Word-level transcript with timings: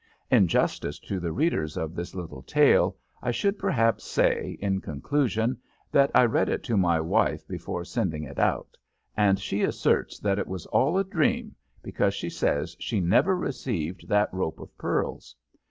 In 0.31 0.47
justice 0.47 0.97
to 1.01 1.19
the 1.19 1.31
readers 1.31 1.77
of 1.77 1.93
this 1.93 2.15
little 2.15 2.41
tale, 2.41 2.97
I 3.21 3.29
should 3.29 3.59
perhaps 3.59 4.03
say, 4.03 4.57
in 4.59 4.81
conclusion, 4.81 5.59
that 5.91 6.09
I 6.15 6.25
read 6.25 6.49
it 6.49 6.63
to 6.63 6.75
my 6.75 6.99
wife 6.99 7.47
before 7.47 7.85
sending 7.85 8.23
it 8.23 8.39
out, 8.39 8.77
and 9.15 9.37
she 9.39 9.61
asserts 9.61 10.17
that 10.17 10.39
it 10.39 10.47
was 10.47 10.65
all 10.65 10.97
a 10.97 11.03
dream, 11.03 11.55
because 11.83 12.15
she 12.15 12.31
says 12.31 12.75
she 12.79 12.99
never 12.99 13.35
received 13.37 14.07
that 14.09 14.33
rope 14.33 14.59
of 14.59 14.75
pearls. 14.75 15.35